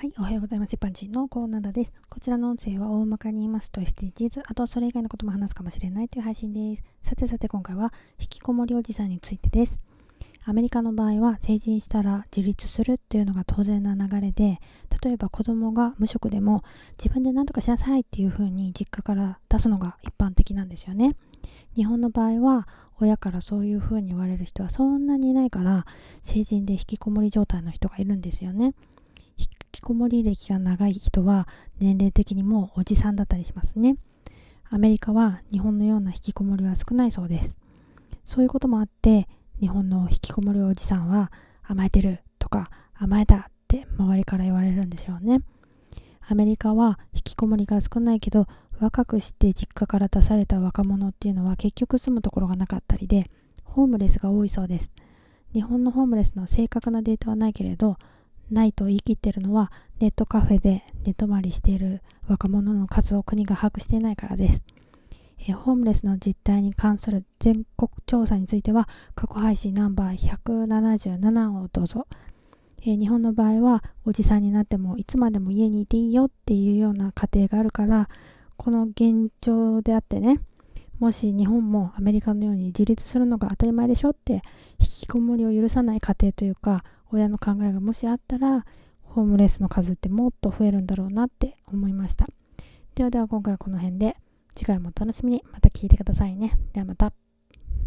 [0.00, 0.72] はい、おはようございます。
[0.72, 1.92] 一般人のコーナーです。
[2.08, 6.82] こちらの音声は大まかに言いますと SDGs、あとそれ以外のことも話すかもしれないという配信です。
[7.02, 9.78] さてさて今回は引きこもりおじさんについてです。
[10.46, 14.58] アメリカの場合は成人したら自立するっていうのが当然な流れで、
[15.04, 16.64] 例えば子供が無職でも
[16.96, 21.14] 自分で何とかしなさいっていう風に実家から出すのが一般的なんですよね。
[21.76, 22.66] 日本の場合は
[23.00, 25.84] 親からそういう風に言われる人はそんなにいないから
[26.22, 28.72] 成人で引きこもり状態の人がいるんですよね。
[29.90, 31.48] こもり歴が長い人は
[31.80, 33.96] 年齢的にもおじさんだったりしますね。
[34.68, 37.56] アメリカは日本のような引きこもりは少ないそうです。
[38.24, 39.26] そういうこともあって
[39.58, 41.32] 日本の引きこもりおじさんは
[41.64, 45.40] 甘えてるとか甘えたって周りから言われるんでしょうね。
[46.20, 48.46] アメリカは引きこもりが少ないけど
[48.78, 53.28] 若くして実家から出された若者っていうのは結局住むところがなかったりで
[53.64, 54.92] ホームレスが多いそうです。
[55.52, 57.96] 日本のホームレスの正確なデータはないけれど
[58.50, 64.62] ないと言い切っているのはネットカフェで寝泊まりしている若者の数を国が把握していないからです。
[65.48, 72.06] えホームレスの実態に関する全国調査については過去配信ナンバー177をどうぞ。
[72.82, 78.08] え日本の場合はおじさんになってもいつまでも家にいていいよっていうような家庭があるから
[78.56, 80.40] この現状であってね
[80.98, 84.42] もし日本もアメリカのように自立するのが当たり前でしょって
[84.78, 88.64] 引きこもりを許さない家庭というか親の考えがもしあったら
[89.02, 92.26] ホームレスの数ってもっと増えるんだろうなって思いました。
[92.94, 94.16] ではでは今回はこの辺で
[94.54, 95.42] 次回もお楽しみに。
[95.52, 96.58] また聞いてくださいね。
[96.72, 97.12] ではまた。